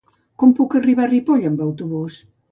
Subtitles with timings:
[0.43, 2.17] Com puc arribar a Ripoll amb autobús?